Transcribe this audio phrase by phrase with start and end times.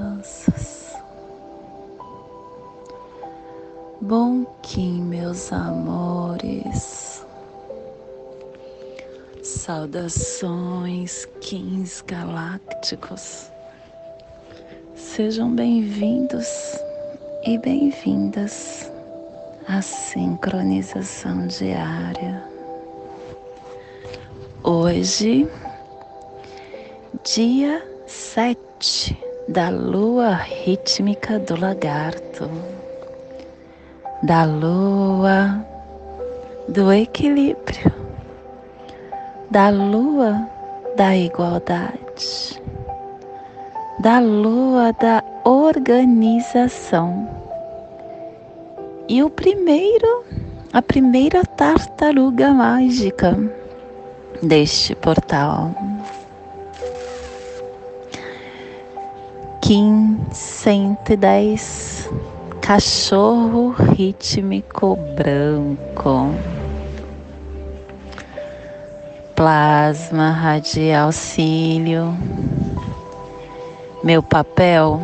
[0.00, 0.94] crianças.
[4.00, 7.24] Bom Kim, meus amores.
[9.42, 13.50] Saudações, Kins galácticos.
[14.94, 16.48] Sejam bem-vindos
[17.44, 18.90] e bem-vindas
[19.68, 22.42] à sincronização diária.
[24.62, 25.48] Hoje,
[27.22, 32.48] dia 7 da lua rítmica do lagarto,
[34.22, 35.66] da lua
[36.68, 37.92] do equilíbrio,
[39.50, 40.48] da lua
[40.96, 42.62] da igualdade,
[43.98, 47.28] da lua da organização.
[49.08, 50.24] E o primeiro,
[50.72, 53.36] a primeira tartaruga mágica
[54.40, 55.74] deste portal.
[59.70, 62.10] Kim 110
[62.60, 66.34] Cachorro rítmico branco.
[69.36, 72.12] Plasma radial cílio.
[74.02, 75.00] Meu papel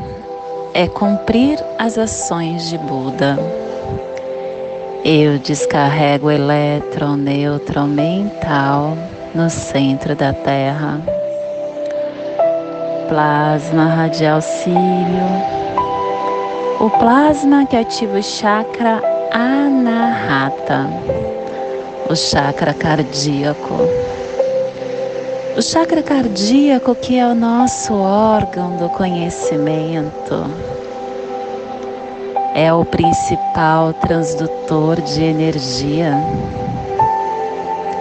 [0.75, 3.39] é cumprir as ações de Buda.
[5.05, 8.99] Eu descarrego o elétron neutro mental
[9.33, 11.16] no centro da Terra
[13.09, 15.27] plasma radial cílio,
[16.81, 19.01] o plasma que ativa o chakra
[19.33, 20.87] anahata,
[22.11, 23.75] o chakra cardíaco.
[25.57, 30.45] O chakra cardíaco que é o nosso órgão do conhecimento.
[32.55, 36.13] É o principal transdutor de energia.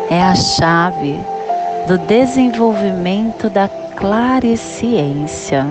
[0.10, 1.20] É a chave
[1.88, 5.66] do desenvolvimento da claresciência,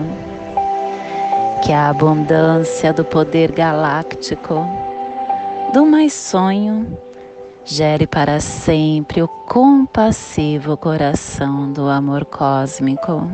[1.63, 4.65] que a abundância do poder galáctico
[5.73, 6.97] do mais sonho
[7.63, 13.29] gere para sempre o compassivo coração do amor cósmico.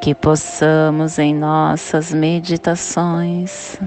[0.00, 3.78] Que possamos em nossas meditações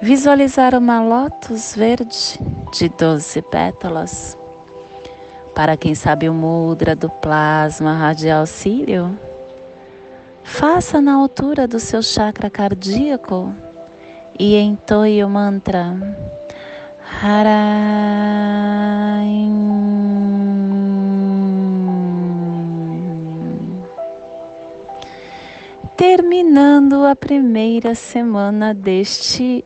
[0.00, 2.40] visualizar uma lótus verde
[2.72, 4.36] de doze pétalas
[5.54, 9.18] para quem sabe o mudra do plasma radial cílio,
[10.42, 13.54] faça na altura do seu chakra cardíaco
[14.38, 15.94] e entoie o mantra
[17.22, 17.92] Haraim.
[25.96, 29.64] Terminando a primeira semana deste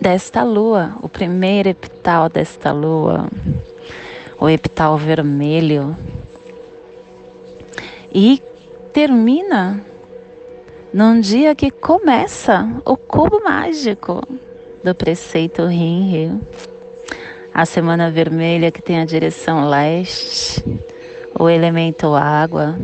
[0.00, 3.28] desta lua, o primeiro epital desta lua
[4.40, 5.96] o epital vermelho
[8.14, 8.40] e
[8.92, 9.84] termina
[10.92, 14.22] num dia que começa o cubo mágico
[14.82, 16.40] do preceito Rinri.
[17.52, 20.64] A semana vermelha que tem a direção leste,
[21.38, 22.78] o elemento água,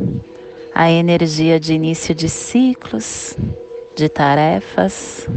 [0.73, 3.37] a energia de início de ciclos,
[3.95, 5.27] de tarefas.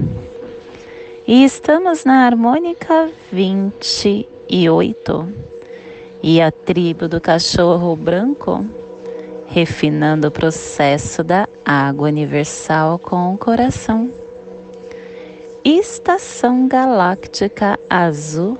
[1.27, 5.49] E estamos na harmônica 28
[6.23, 8.65] e a tribo do cachorro branco,
[9.47, 14.11] refinando o processo da água universal com o coração.
[15.65, 18.59] Estação galáctica azul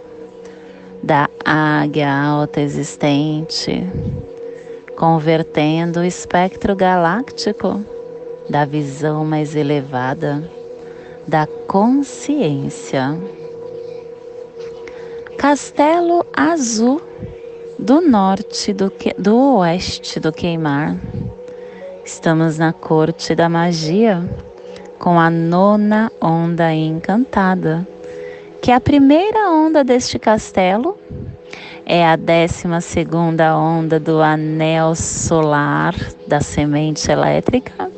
[1.03, 3.87] da águia alta existente,
[4.97, 7.85] convertendo o espectro galáctico
[8.49, 10.51] da visão mais elevada
[11.27, 13.17] da consciência.
[15.37, 17.01] Castelo Azul
[17.89, 20.95] do norte do, do oeste do queimar.
[22.05, 24.29] Estamos na corte da magia
[24.99, 27.89] com a nona onda encantada,
[28.61, 30.99] que é a primeira onda deste castelo,
[31.87, 35.95] é a décima segunda onda do anel solar
[36.27, 37.91] da semente elétrica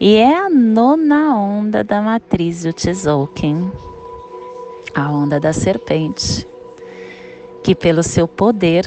[0.00, 3.70] e é a nona onda da matriz do Tzolk'in,
[4.92, 6.50] a onda da serpente
[7.62, 8.84] que pelo seu poder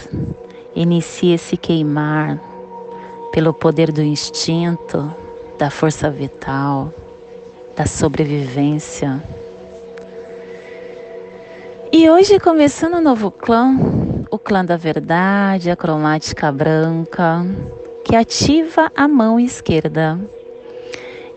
[0.75, 2.39] inicie se queimar,
[3.31, 5.13] pelo poder do instinto,
[5.57, 6.94] da força vital,
[7.75, 9.24] da sobrevivência.
[11.92, 13.74] E hoje começando um novo clã,
[14.30, 17.45] o clã da verdade, a cromática branca,
[18.04, 20.19] que ativa a mão esquerda.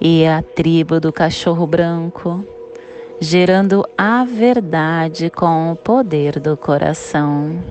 [0.00, 2.44] E a tribo do cachorro branco,
[3.20, 7.62] gerando a verdade com o poder do coração.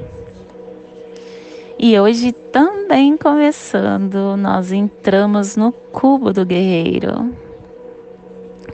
[1.80, 7.34] E hoje também começando, nós entramos no cubo do guerreiro.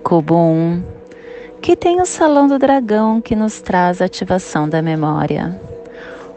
[0.04, 0.84] Cubo 1,
[1.62, 5.60] que tem o salão do dragão que nos traz a ativação da memória.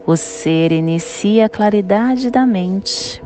[0.07, 3.23] O ser inicia a claridade da mente.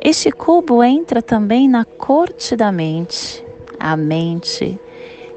[0.00, 3.44] Este cubo entra também na corte da mente.
[3.78, 4.78] A mente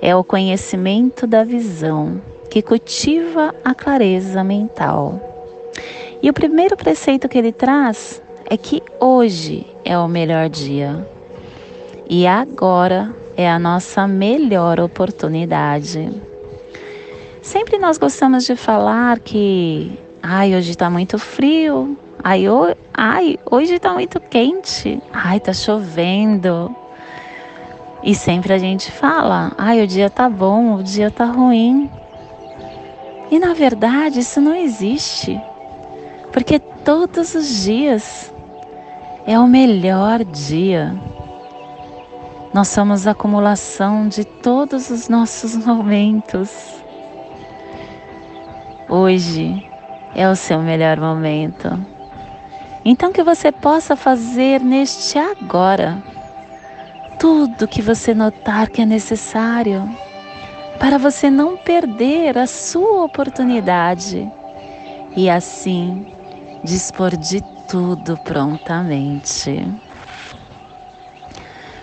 [0.04, 5.18] é o conhecimento da visão que cultiva a clareza mental.
[6.22, 11.08] E o primeiro preceito que ele traz é que hoje é o melhor dia
[12.10, 16.12] e agora é a nossa melhor oportunidade.
[17.42, 22.44] Sempre nós gostamos de falar que, ai, hoje está muito frio, ai,
[22.94, 26.83] ai hoje está muito quente, ai, está chovendo.
[28.04, 31.90] E sempre a gente fala, ai, o dia tá bom, o dia tá ruim.
[33.32, 35.42] E na verdade isso não existe,
[36.32, 38.34] porque todos os dias
[39.26, 40.94] é o melhor dia.
[42.54, 46.52] Nós somos a acumulação de todos os nossos momentos.
[48.90, 49.66] Hoje
[50.14, 51.70] é o seu melhor momento.
[52.84, 56.04] Então que você possa fazer neste agora
[57.24, 59.90] tudo que você notar que é necessário
[60.78, 64.30] para você não perder a sua oportunidade
[65.16, 66.06] e assim
[66.66, 69.66] dispor de tudo prontamente.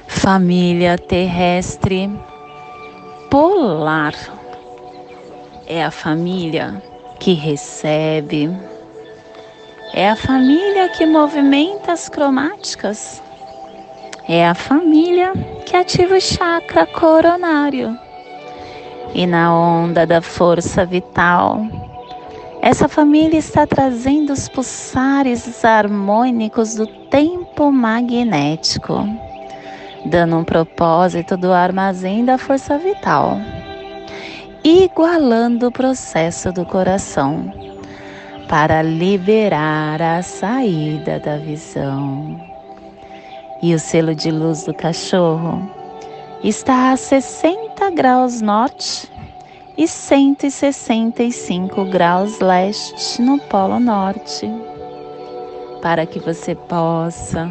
[0.06, 2.10] Família terrestre
[3.30, 4.12] polar
[5.66, 6.82] é a família
[7.18, 8.54] que recebe,
[9.94, 13.22] é a família que movimenta as cromáticas,
[14.32, 15.32] é a família
[15.66, 17.98] que ativa o chakra coronário
[19.12, 21.66] e na onda da força vital.
[22.62, 29.04] Essa família está trazendo os pulsares harmônicos do tempo magnético,
[30.06, 33.36] dando um propósito do armazém da força vital,
[34.62, 37.52] igualando o processo do coração
[38.48, 42.49] para liberar a saída da visão.
[43.62, 45.70] E o selo de luz do cachorro
[46.42, 49.12] está a 60 graus norte
[49.76, 54.50] e 165 graus leste no Polo Norte,
[55.82, 57.50] para que você possa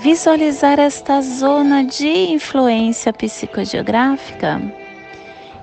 [0.00, 4.58] visualizar esta zona de influência psicogeográfica.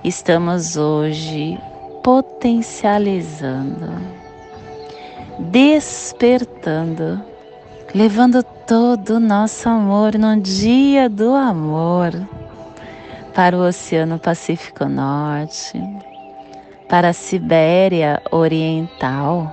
[0.03, 1.59] Estamos hoje
[2.03, 3.89] potencializando,
[5.39, 7.19] despertando
[7.97, 12.11] levando todo o nosso amor no dia do amor
[13.33, 15.81] para o Oceano Pacífico Norte,
[16.87, 19.51] para a Sibéria Oriental,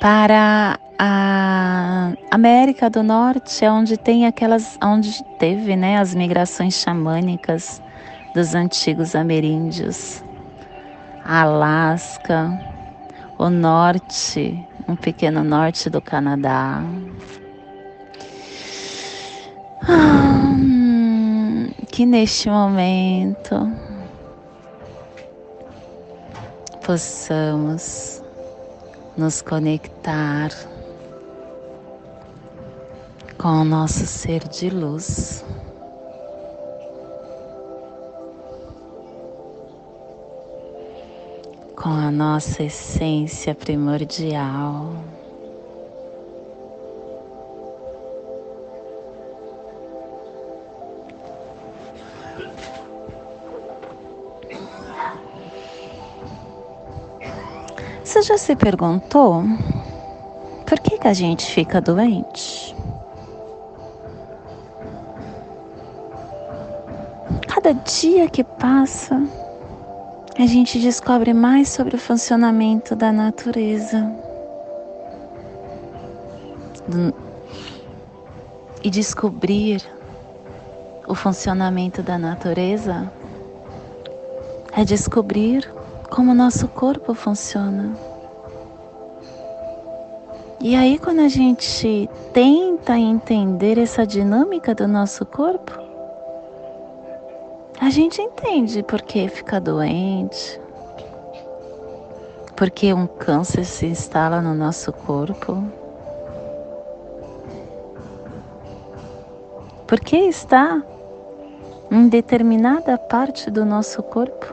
[0.00, 7.82] para a América do Norte, onde tem aquelas, onde teve, né, as migrações xamânicas
[8.34, 10.24] dos antigos ameríndios,
[11.22, 12.58] Alasca,
[13.36, 16.82] o norte um pequeno norte do Canadá.
[19.86, 23.70] Hum, que neste momento
[26.84, 28.22] possamos
[29.16, 30.50] nos conectar
[33.36, 35.44] com o nosso ser de luz.
[41.80, 44.92] Com a nossa essência primordial.
[58.02, 59.44] Você já se perguntou
[60.66, 62.74] por que, que a gente fica doente?
[67.46, 69.22] Cada dia que passa,
[70.38, 74.08] a gente descobre mais sobre o funcionamento da natureza.
[78.82, 79.82] E descobrir
[81.08, 83.10] o funcionamento da natureza
[84.72, 85.68] é descobrir
[86.08, 87.96] como nosso corpo funciona.
[90.60, 95.87] E aí, quando a gente tenta entender essa dinâmica do nosso corpo,
[97.88, 100.60] a gente entende por que fica doente,
[102.54, 105.64] porque um câncer se instala no nosso corpo,
[109.86, 110.82] porque está
[111.90, 114.52] em determinada parte do nosso corpo.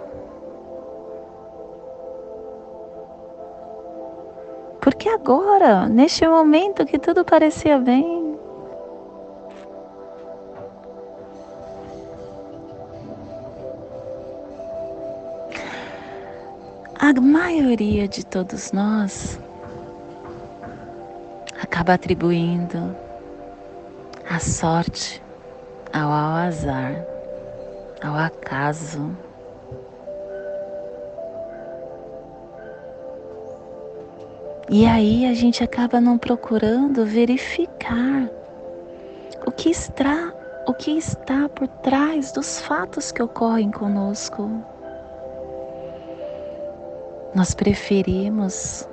[4.79, 8.24] Porque agora, neste momento que tudo parecia bem,
[17.07, 19.39] a maioria de todos nós
[21.61, 22.95] acaba atribuindo
[24.27, 25.21] a sorte
[25.93, 27.05] ao azar,
[28.01, 29.15] ao acaso.
[34.67, 38.27] E aí a gente acaba não procurando verificar
[39.45, 40.33] o que está,
[40.65, 44.74] o que está por trás dos fatos que ocorrem conosco.
[47.35, 48.87] Nós preferimos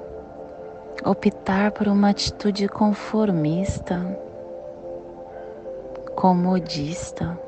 [1.04, 4.00] optar por uma atitude conformista,
[6.16, 7.38] comodista,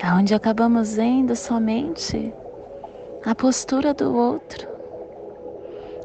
[0.00, 2.32] aonde acabamos vendo somente
[3.26, 4.68] a postura do outro.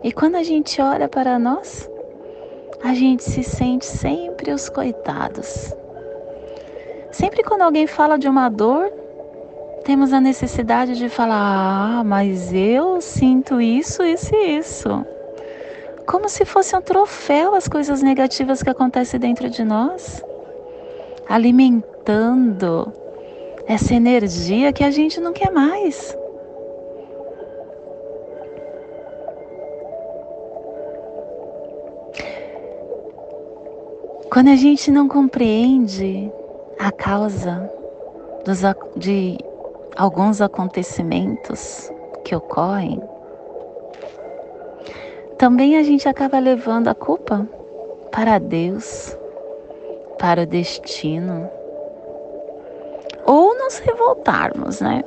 [0.03, 1.88] E quando a gente olha para nós,
[2.84, 5.72] a gente se sente sempre os coitados.
[7.12, 8.91] Sempre quando alguém fala de uma dor,
[9.86, 15.06] temos a necessidade de falar: ah, mas eu sinto isso, isso e isso.
[16.08, 20.24] Como se fosse um troféu as coisas negativas que acontecem dentro de nós,
[21.30, 22.92] alimentando
[23.68, 26.18] essa energia que a gente não quer mais.
[34.32, 36.30] Quando a gente não compreende
[36.77, 37.72] a causa
[38.44, 38.60] dos,
[38.98, 39.38] de
[39.96, 41.92] alguns acontecimentos
[42.24, 43.02] que ocorrem,
[45.38, 47.48] também a gente acaba levando a culpa
[48.12, 49.18] para Deus,
[50.18, 51.50] para o destino,
[53.25, 55.04] ou nos revoltarmos, né?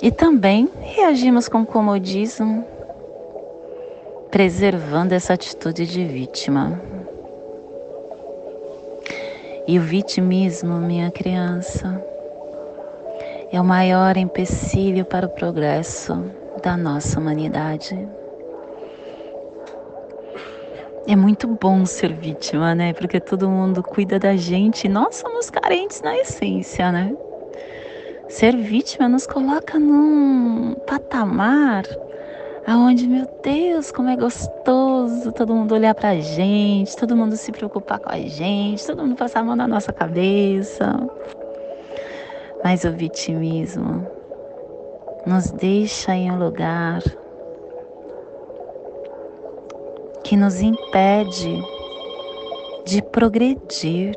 [0.00, 2.64] E também reagimos com comodismo,
[4.30, 6.80] preservando essa atitude de vítima.
[9.66, 12.04] E o vitimismo, minha criança,
[13.50, 16.22] é o maior empecilho para o progresso
[16.62, 17.96] da nossa humanidade.
[21.06, 22.92] É muito bom ser vítima, né?
[22.92, 24.88] Porque todo mundo cuida da gente.
[24.88, 27.14] Nós somos carentes na essência, né?
[28.28, 31.84] Ser vítima nos coloca num patamar
[32.66, 37.98] aonde, meu Deus, como é gostoso todo mundo olhar pra gente, todo mundo se preocupar
[37.98, 40.96] com a gente, todo mundo passar a mão na nossa cabeça.
[42.62, 44.06] Mas o vitimismo
[45.26, 47.02] nos deixa em um lugar
[50.22, 51.62] que nos impede
[52.86, 54.16] de progredir,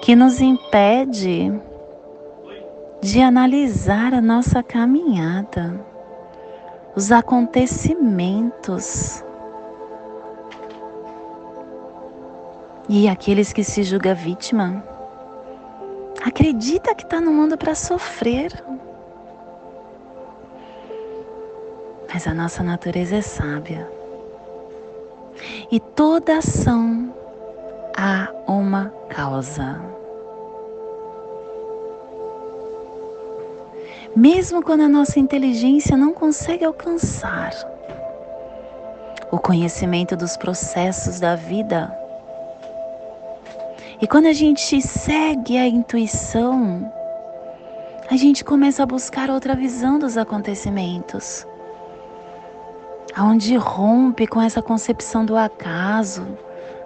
[0.00, 1.52] que nos impede
[3.02, 5.89] de analisar a nossa caminhada
[6.96, 9.22] os acontecimentos.
[12.88, 14.82] E aqueles que se julga vítima,
[16.24, 18.52] acredita que está no mundo para sofrer.
[22.12, 23.88] Mas a nossa natureza é sábia.
[25.70, 27.14] E toda ação
[27.96, 29.99] há uma causa.
[34.20, 37.52] Mesmo quando a nossa inteligência não consegue alcançar
[39.30, 41.90] o conhecimento dos processos da vida.
[43.98, 46.92] E quando a gente segue a intuição,
[48.10, 51.46] a gente começa a buscar outra visão dos acontecimentos,
[53.16, 56.26] aonde rompe com essa concepção do acaso,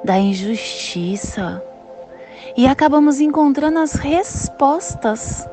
[0.05, 1.61] da injustiça,
[2.57, 5.49] e acabamos encontrando as respostas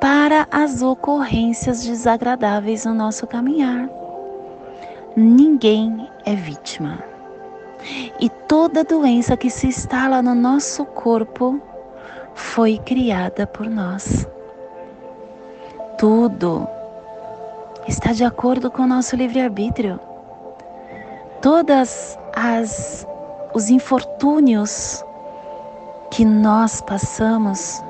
[0.00, 3.88] para as ocorrências desagradáveis no nosso caminhar.
[5.16, 7.02] Ninguém é vítima.
[8.20, 11.60] E toda doença que se instala no nosso corpo
[12.34, 14.26] foi criada por nós.
[15.96, 16.66] Tudo
[17.86, 19.98] está de acordo com o nosso livre-arbítrio.
[21.40, 23.06] Todas as
[23.54, 25.04] os infortúnios
[26.10, 27.82] que nós passamos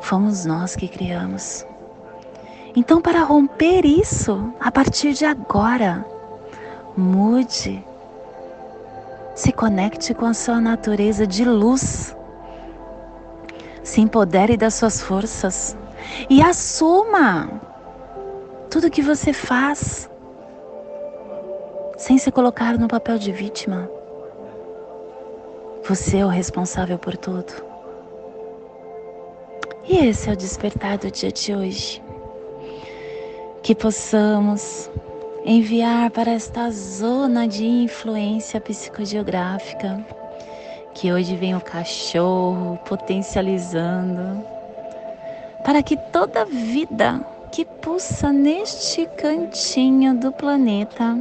[0.00, 1.64] fomos nós que criamos.
[2.74, 6.04] Então, para romper isso, a partir de agora,
[6.96, 7.84] mude,
[9.34, 12.16] se conecte com a sua natureza de luz,
[13.82, 15.76] se empodere das suas forças
[16.28, 17.48] e assuma
[18.70, 20.08] tudo que você faz,
[21.96, 23.90] sem se colocar no papel de vítima.
[25.88, 27.69] Você é o responsável por tudo.
[29.88, 32.02] E esse é o despertar do dia de hoje.
[33.62, 34.90] Que possamos
[35.44, 40.04] enviar para esta zona de influência psicogeográfica,
[40.94, 44.44] que hoje vem o cachorro potencializando,
[45.64, 47.20] para que toda vida
[47.50, 51.18] que pulsa neste cantinho do planeta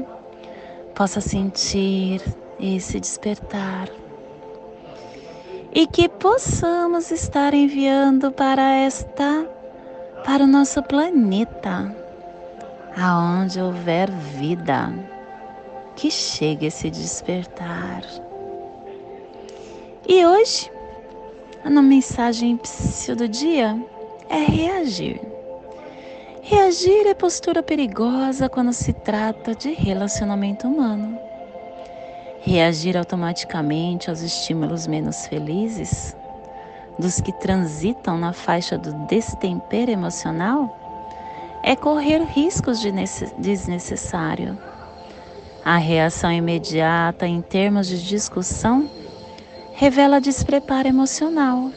[0.93, 2.21] possa sentir
[2.59, 3.89] esse despertar
[5.71, 9.47] e que possamos estar enviando para esta
[10.25, 11.95] para o nosso planeta
[12.97, 14.91] aonde houver vida
[15.95, 18.03] que chegue esse despertar.
[20.07, 20.71] E hoje
[21.63, 22.59] a mensagem
[23.15, 23.77] do dia
[24.29, 25.21] é reagir.
[26.41, 31.28] Reagir é postura perigosa quando se trata de relacionamento humano
[32.41, 36.15] reagir automaticamente aos estímulos menos felizes,
[36.97, 40.77] dos que transitam na faixa do destempero emocional,
[41.63, 42.91] é correr riscos de
[43.37, 44.57] desnecessário.
[45.63, 48.89] A reação imediata em termos de discussão
[49.73, 51.69] revela despreparo emocional.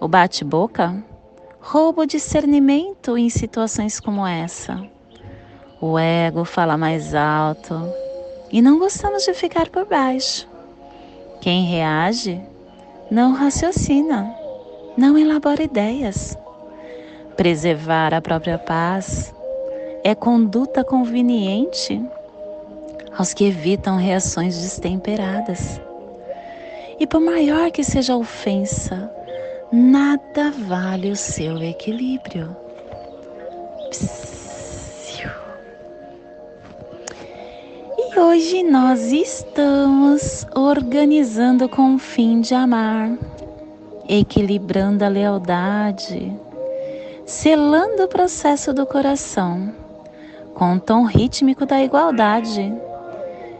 [0.00, 1.02] O bate-boca
[1.60, 4.82] rouba o discernimento em situações como essa.
[5.80, 7.74] O ego fala mais alto,
[8.54, 10.48] e não gostamos de ficar por baixo.
[11.40, 12.40] Quem reage
[13.10, 14.32] não raciocina,
[14.96, 16.38] não elabora ideias.
[17.36, 19.34] Preservar a própria paz
[20.04, 22.00] é conduta conveniente
[23.18, 25.80] aos que evitam reações destemperadas.
[27.00, 29.12] E por maior que seja a ofensa,
[29.72, 32.56] nada vale o seu equilíbrio.
[38.16, 43.10] Hoje nós estamos organizando com o fim de amar,
[44.08, 46.32] equilibrando a lealdade,
[47.26, 49.74] selando o processo do coração
[50.54, 52.72] com o tom rítmico da igualdade,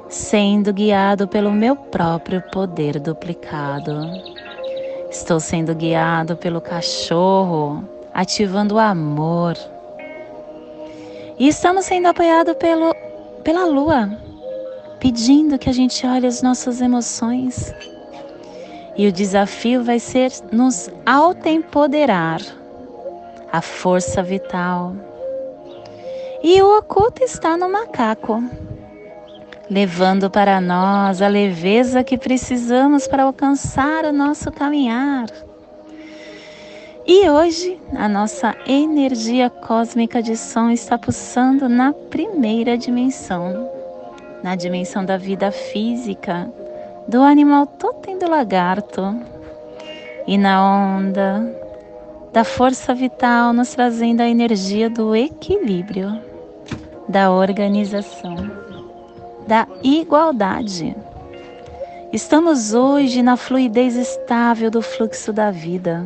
[0.09, 4.09] sendo guiado pelo meu próprio poder duplicado.
[5.11, 7.83] Estou sendo guiado pelo cachorro,
[8.15, 9.57] ativando o amor.
[11.37, 12.95] E estamos sendo apoiados pelo,
[13.43, 14.17] pela lua,
[15.05, 17.75] pedindo que a gente olhe as nossas emoções.
[18.97, 22.41] E o desafio vai ser nos auto-empoderar,
[23.53, 24.97] a força vital.
[26.43, 28.43] E o oculto está no macaco,
[29.71, 35.27] levando para nós a leveza que precisamos para alcançar o nosso caminhar.
[37.07, 43.84] E hoje a nossa energia cósmica de som está pulsando na primeira dimensão
[44.45, 46.53] na dimensão da vida física,
[47.09, 49.19] do animal totem do lagarto
[50.27, 51.43] e na onda
[52.31, 56.21] da força vital, nos trazendo a energia do equilíbrio,
[57.09, 58.37] da organização,
[59.49, 60.95] da igualdade.
[62.13, 66.05] Estamos hoje na fluidez estável do fluxo da vida,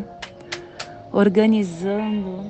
[1.12, 2.44] organizando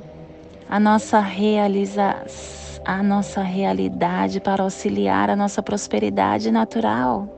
[0.69, 7.29] a nossa realização a nossa realidade para auxiliar a nossa prosperidade natural,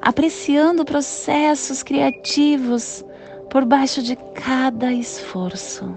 [0.00, 3.04] apreciando processos criativos
[3.50, 5.94] por baixo de cada esforço.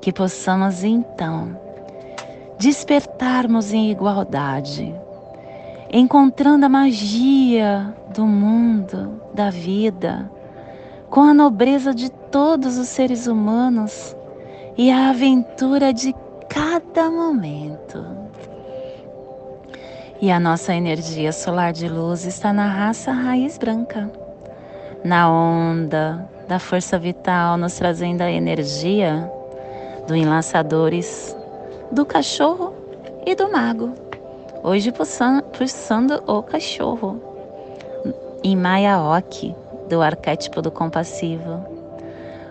[0.00, 1.54] Que possamos então
[2.58, 4.94] despertarmos em igualdade,
[5.92, 10.32] encontrando a magia do mundo, da vida,
[11.10, 14.16] com a nobreza de todos os seres humanos
[14.74, 16.14] e a aventura de
[16.52, 18.04] cada momento.
[20.20, 24.10] E a nossa energia solar de luz está na raça raiz branca,
[25.02, 29.30] na onda da força vital, nos trazendo a energia
[30.06, 31.34] do enlaçadores,
[31.90, 32.74] do cachorro
[33.24, 33.94] e do mago.
[34.62, 37.20] Hoje pulsando, o cachorro,
[38.44, 39.56] em Mayaoki,
[39.88, 41.71] do arquétipo do compassivo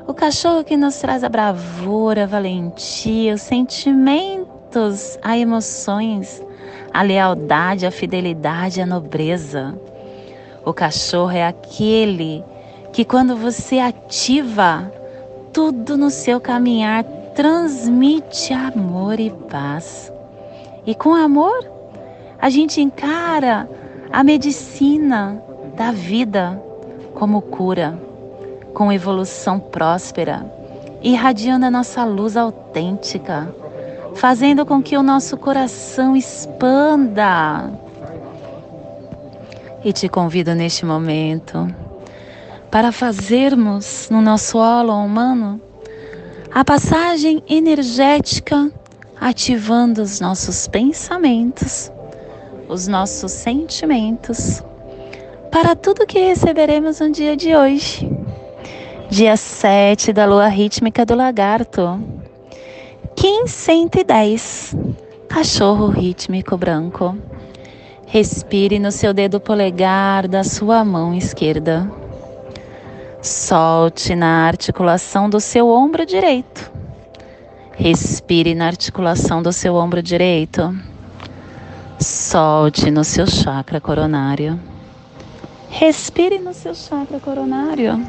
[0.08, 6.44] o cachorro que nos traz a bravura, a valentia, os sentimentos, as emoções,
[6.94, 9.78] a lealdade, a fidelidade, a nobreza.
[10.66, 12.44] O cachorro é aquele
[12.92, 14.92] que, quando você ativa,
[15.54, 17.04] tudo no seu caminhar
[17.36, 20.12] transmite amor e paz.
[20.86, 21.70] E com amor,
[22.40, 23.70] a gente encara
[24.12, 25.42] a medicina
[25.76, 26.62] da vida
[27.14, 28.11] como cura
[28.74, 30.46] com evolução próspera,
[31.02, 33.54] irradiando a nossa luz autêntica,
[34.16, 37.72] fazendo com que o nosso coração expanda.
[39.84, 41.68] E te convido neste momento
[42.70, 45.60] para fazermos no nosso holo humano
[46.54, 48.72] a passagem energética
[49.22, 51.92] ativando os nossos pensamentos,
[52.68, 54.64] os nossos sentimentos,
[55.52, 58.21] para tudo que receberemos no dia de hoje.
[59.12, 62.00] Dia 7 da lua rítmica do lagarto.
[63.14, 64.74] Kim 110.
[65.28, 67.18] Cachorro rítmico branco.
[68.08, 71.92] Respire no seu dedo polegar da sua mão esquerda.
[73.22, 76.72] Solte na articulação do seu ombro direito.
[77.74, 80.74] Respire na articulação do seu ombro direito.
[82.00, 84.58] Solte no seu chakra coronário.
[85.70, 88.00] Respire no seu chakra coronário.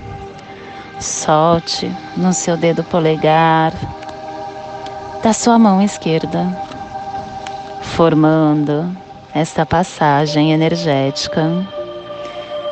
[1.03, 3.73] Solte no seu dedo polegar
[5.21, 6.47] da sua mão esquerda,
[7.83, 8.89] formando
[9.35, 11.51] esta passagem energética.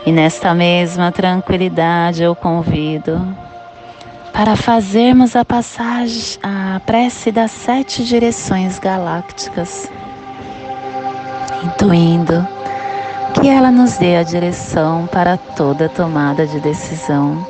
[0.07, 3.21] E nesta mesma tranquilidade eu convido
[4.33, 9.91] para fazermos a passagem, a prece das sete direções galácticas,
[11.65, 12.47] intuindo
[13.35, 17.50] que ela nos dê a direção para toda tomada de decisão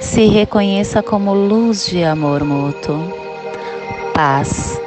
[0.00, 2.98] se reconheça como luz de amor mútuo.
[4.12, 4.80] Paz.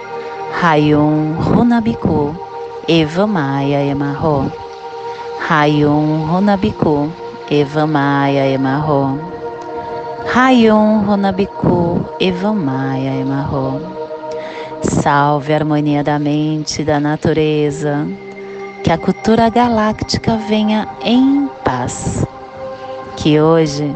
[0.59, 2.35] Rayum Runabiku
[2.87, 4.51] Eva Maia Emarro.
[5.47, 7.11] Rayum Runabiku
[7.51, 9.19] Eva Maia Emarro.
[10.33, 13.81] Rayum Runabiku Eva Maia Emarro.
[14.81, 18.07] Salve a harmonia da mente e da natureza.
[18.83, 22.25] Que a cultura galáctica venha em paz.
[23.15, 23.95] Que hoje